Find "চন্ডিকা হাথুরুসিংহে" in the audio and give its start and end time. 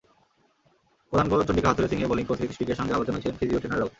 1.47-2.07